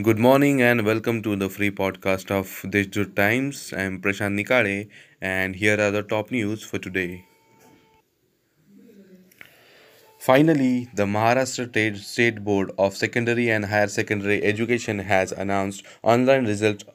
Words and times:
Good 0.00 0.18
morning 0.18 0.62
and 0.62 0.86
welcome 0.86 1.20
to 1.20 1.36
the 1.36 1.50
free 1.50 1.70
podcast 1.70 2.30
of 2.30 2.46
Deshdoot 2.70 3.14
Times. 3.14 3.74
I'm 3.76 4.00
Prashant 4.00 4.40
Nikale 4.40 4.88
and 5.20 5.54
here 5.54 5.78
are 5.78 5.90
the 5.90 6.02
top 6.02 6.30
news 6.30 6.62
for 6.62 6.78
today. 6.78 7.26
Finally, 10.18 10.88
the 10.94 11.04
Maharashtra 11.04 11.98
State- 11.98 12.42
Board 12.42 12.72
of 12.78 12.96
Secondary 12.96 13.50
and 13.50 13.66
Higher 13.66 13.86
Secondary 13.88 14.42
Education 14.42 15.00
has 15.00 15.30
announced 15.30 15.84
online 16.02 16.46
results 16.46 16.86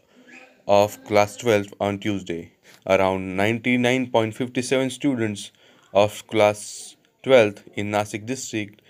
of 0.68 1.04
class 1.04 1.38
12 1.38 1.76
on 1.80 2.00
Tuesday. 2.00 2.54
Around 2.88 3.38
99.57 3.38 4.90
students 4.92 5.52
of 5.94 6.26
class 6.26 6.96
12th 7.22 7.62
in 7.76 7.92
Nasik 7.92 8.26
district 8.26 8.82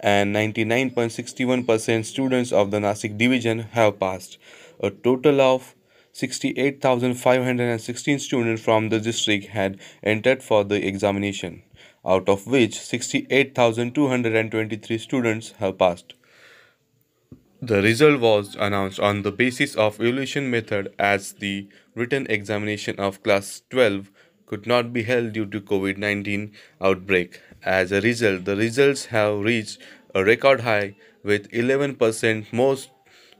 and 0.00 0.34
99.61% 0.34 2.04
students 2.04 2.52
of 2.52 2.70
the 2.70 2.78
Nasik 2.78 3.18
division 3.18 3.60
have 3.72 3.98
passed. 3.98 4.38
A 4.80 4.90
total 4.90 5.40
of 5.40 5.74
68,516 6.12 8.18
students 8.18 8.62
from 8.62 8.88
the 8.88 9.00
district 9.00 9.46
had 9.46 9.78
entered 10.02 10.42
for 10.42 10.64
the 10.64 10.86
examination, 10.86 11.62
out 12.04 12.28
of 12.28 12.46
which 12.46 12.78
68,223 12.78 14.98
students 14.98 15.52
have 15.58 15.78
passed. 15.78 16.14
The 17.60 17.82
result 17.82 18.20
was 18.20 18.54
announced 18.54 19.00
on 19.00 19.22
the 19.22 19.32
basis 19.32 19.74
of 19.74 20.00
evaluation 20.00 20.48
method 20.48 20.94
as 20.98 21.32
the 21.32 21.68
written 21.96 22.24
examination 22.30 23.00
of 23.00 23.20
class 23.24 23.62
12 23.70 24.12
could 24.48 24.66
not 24.66 24.92
be 24.92 25.02
held 25.04 25.32
due 25.32 25.46
to 25.46 25.60
COVID-19 25.60 26.50
outbreak. 26.80 27.40
As 27.64 27.92
a 27.92 28.00
result, 28.00 28.44
the 28.44 28.56
results 28.56 29.06
have 29.06 29.40
reached 29.40 29.78
a 30.14 30.24
record 30.24 30.62
high 30.62 30.94
with 31.22 31.50
11% 31.50 32.52
more 32.52 32.76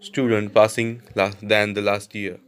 students 0.00 0.52
passing 0.54 1.02
than 1.42 1.74
the 1.74 1.82
last 1.82 2.14
year. 2.14 2.38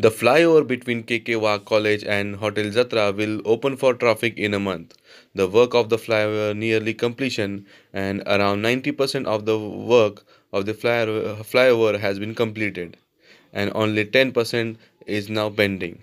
The 0.00 0.10
flyover 0.10 0.64
between 0.64 1.02
KK 1.02 1.64
College 1.64 2.04
and 2.04 2.36
Hotel 2.36 2.66
Jatra 2.66 3.16
will 3.16 3.40
open 3.44 3.76
for 3.76 3.94
traffic 3.94 4.38
in 4.38 4.54
a 4.54 4.60
month. 4.60 4.94
The 5.34 5.48
work 5.48 5.74
of 5.74 5.88
the 5.88 5.96
flyover 5.96 6.56
nearly 6.56 6.94
completion 6.94 7.66
and 7.92 8.22
around 8.26 8.62
90% 8.62 9.26
of 9.26 9.44
the 9.44 9.58
work 9.58 10.24
of 10.52 10.66
the 10.66 10.74
flyover 10.74 11.98
has 11.98 12.20
been 12.20 12.34
completed 12.34 12.96
and 13.52 13.72
only 13.74 14.04
10% 14.04 14.76
is 15.06 15.28
now 15.28 15.50
pending. 15.50 16.00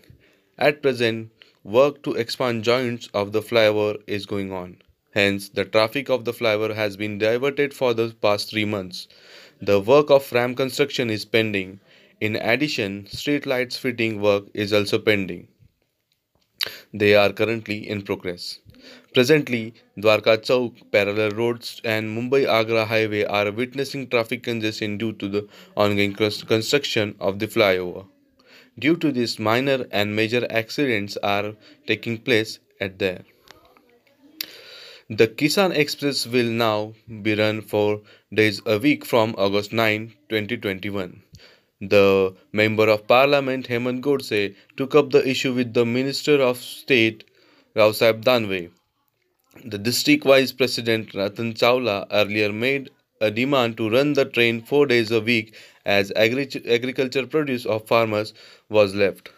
At 0.58 0.82
present, 0.82 1.32
work 1.66 2.02
to 2.04 2.14
expand 2.14 2.64
joints 2.64 3.10
of 3.14 3.34
the 3.34 3.42
flyover 3.42 4.02
is 4.08 4.26
going 4.26 4.54
on. 4.54 4.78
Hence, 5.14 5.50
the 5.50 5.66
traffic 5.66 6.10
of 6.10 6.24
the 6.24 6.32
flyover 6.32 6.74
has 6.74 6.96
been 6.96 7.18
diverted 7.18 7.74
for 7.74 7.94
the 7.94 8.16
past 8.22 8.52
three 8.52 8.64
months. 8.64 9.10
The 9.62 9.82
work 9.82 10.10
of 10.10 10.32
ramp 10.32 10.56
construction 10.56 11.10
is 11.10 11.26
pending. 11.26 11.82
In 12.22 12.38
addition, 12.38 13.06
street 13.08 13.46
lights 13.46 13.76
fitting 13.76 14.22
work 14.22 14.46
is 14.54 14.72
also 14.72 14.98
pending. 14.98 15.50
They 16.94 17.16
are 17.16 17.34
currently 17.34 17.90
in 17.90 18.04
progress. 18.04 18.60
Presently, 19.14 19.74
Dwarka 19.98 20.38
Chowk, 20.38 20.90
parallel 20.90 21.32
roads, 21.32 21.82
and 21.84 22.18
Mumbai 22.18 22.48
Agra 22.48 22.86
highway 22.86 23.26
are 23.26 23.52
witnessing 23.52 24.08
traffic 24.08 24.44
congestion 24.44 24.98
due 24.98 25.12
to 25.14 25.28
the 25.28 25.50
ongoing 25.76 26.14
construction 26.14 27.16
of 27.20 27.40
the 27.40 27.48
flyover. 27.48 28.08
Due 28.78 28.98
to 28.98 29.12
this, 29.12 29.40
minor 29.40 29.86
and 29.92 30.16
major 30.16 30.46
accidents 30.50 31.18
are 31.24 31.56
taking 31.88 32.18
place 32.18 32.60
at 32.82 33.00
there. 33.00 33.24
The 35.10 35.28
Kisan 35.28 35.72
Express 35.72 36.26
will 36.26 36.50
now 36.50 36.94
be 37.22 37.36
run 37.36 37.62
for 37.62 38.02
days 38.34 38.62
a 38.66 38.80
week 38.80 39.06
from 39.06 39.36
August 39.38 39.72
9, 39.72 40.14
2021. 40.30 41.22
The 41.80 42.36
Member 42.52 42.90
of 42.90 43.08
Parliament 43.08 43.68
Hemant 43.68 44.02
Godse 44.02 44.56
took 44.76 44.96
up 44.96 45.12
the 45.12 45.28
issue 45.28 45.54
with 45.54 45.74
the 45.74 45.86
Minister 45.86 46.42
of 46.42 46.58
State 46.58 47.24
Raosaheb. 47.76 48.72
The 49.64 49.78
district 49.78 50.24
vice 50.24 50.52
president 50.52 51.14
Ratan 51.14 51.54
Chawla 51.54 52.08
earlier 52.12 52.52
made 52.52 52.90
a 53.22 53.32
demand 53.32 53.78
to 53.78 53.90
run 53.90 54.14
the 54.14 54.26
train 54.26 54.62
four 54.62 54.86
days 54.86 55.12
a 55.12 55.22
week 55.22 55.56
as 55.86 56.12
agri- 56.16 56.50
agriculture 56.68 57.28
produce 57.28 57.66
of 57.66 57.88
farmers 57.88 58.34
was 58.70 58.96
left. 58.96 59.30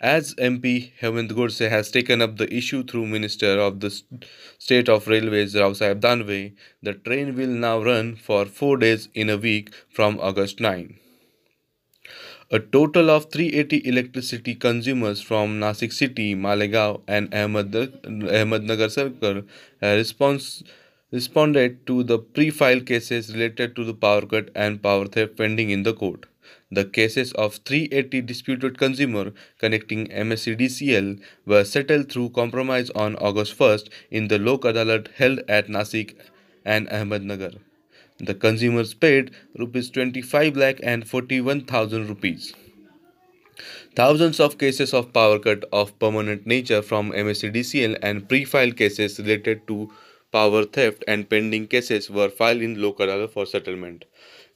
As 0.00 0.34
MP 0.34 0.92
Hemant 1.00 1.30
Godse 1.30 1.70
has 1.70 1.90
taken 1.90 2.20
up 2.20 2.36
the 2.36 2.52
issue 2.52 2.84
through 2.84 3.06
Minister 3.06 3.58
of 3.58 3.80
the 3.80 3.90
State 4.58 4.88
of 4.90 5.06
Railways 5.08 5.54
Raosaheb 5.54 6.00
Danve, 6.00 6.54
the 6.82 6.94
train 6.94 7.34
will 7.34 7.48
now 7.48 7.82
run 7.82 8.14
for 8.16 8.44
four 8.44 8.76
days 8.76 9.08
in 9.14 9.30
a 9.30 9.38
week 9.38 9.74
from 9.88 10.18
August 10.20 10.60
9. 10.60 10.98
A 12.50 12.60
total 12.60 13.10
of 13.10 13.30
380 13.32 13.88
electricity 13.88 14.54
consumers 14.54 15.20
from 15.20 15.58
Nasik 15.58 15.92
city, 15.92 16.34
Malegaon, 16.34 17.02
and 17.08 17.34
Ahmed, 17.34 17.72
Ahmednagar 17.72 18.90
circle 18.90 19.42
have 19.80 19.96
response, 19.96 20.62
responded 21.12 21.86
to 21.86 22.02
the 22.02 22.18
pre-filed 22.18 22.86
cases 22.86 23.32
related 23.32 23.76
to 23.76 23.84
the 23.84 23.94
power 23.94 24.26
cut 24.26 24.50
and 24.54 24.82
power 24.82 25.06
theft 25.06 25.36
pending 25.36 25.70
in 25.70 25.82
the 25.84 25.94
court. 25.94 26.26
The 26.70 26.84
cases 26.84 27.32
of 27.32 27.56
380 27.64 28.22
disputed 28.22 28.78
consumer 28.78 29.32
connecting 29.58 30.08
MSEDCL 30.08 31.20
were 31.44 31.64
settled 31.64 32.10
through 32.10 32.30
compromise 32.30 32.90
on 32.90 33.14
August 33.16 33.56
1st 33.56 33.88
in 34.10 34.28
the 34.28 34.38
Lok 34.38 34.62
Adalat 34.62 35.08
held 35.14 35.40
at 35.48 35.68
Nasik 35.68 36.16
and 36.64 36.88
Ahmednagar. 36.88 37.58
The 38.18 38.34
consumers 38.34 38.94
paid 38.94 39.30
rupees 39.56 39.90
25 39.90 40.56
lakh 40.56 40.80
and 40.82 41.08
41,000 41.08 42.08
rupees. 42.08 42.54
Thousands 43.94 44.40
of 44.40 44.58
cases 44.58 44.92
of 44.92 45.12
power 45.12 45.38
cut 45.38 45.64
of 45.72 45.98
permanent 45.98 46.46
nature 46.46 46.82
from 46.82 47.12
MSEDCL 47.12 47.98
and 48.02 48.28
pre-filed 48.28 48.76
cases 48.76 49.18
related 49.18 49.66
to 49.68 49.90
power 50.36 50.64
theft 50.64 51.04
and 51.08 51.30
pending 51.30 51.66
cases 51.66 52.10
were 52.10 52.28
filed 52.28 52.60
in 52.60 52.76
Adalat 52.76 53.30
for 53.30 53.46
settlement. 53.46 54.04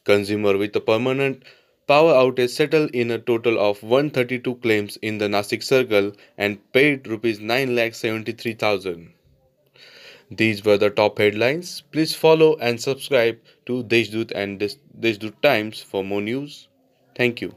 Consumer 0.04 0.56
with 0.56 0.76
a 0.76 0.80
permanent 0.80 1.42
power 1.86 2.12
outage 2.22 2.50
settled 2.50 2.90
in 2.90 3.10
a 3.10 3.18
total 3.18 3.58
of 3.58 3.82
132 3.82 4.56
claims 4.66 4.98
in 5.02 5.18
the 5.18 5.28
Nasik 5.36 5.62
circle 5.62 6.12
and 6.36 6.58
paid 6.72 7.06
rupees 7.06 7.40
9 7.40 7.74
lakh 7.74 7.94
73,000. 7.94 9.12
These 10.30 10.64
were 10.64 10.76
the 10.78 10.90
top 10.90 11.18
headlines. 11.18 11.82
Please 11.90 12.14
follow 12.14 12.56
and 12.56 12.80
subscribe 12.80 13.38
to 13.66 13.82
Deshdoot 13.82 14.32
and 14.32 14.58
Des- 14.60 14.78
Deshdoot 15.00 15.42
Times 15.42 15.80
for 15.80 16.04
more 16.04 16.20
news. 16.20 16.68
Thank 17.16 17.40
you. 17.40 17.54